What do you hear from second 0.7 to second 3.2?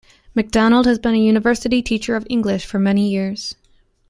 has been a university teacher of English for many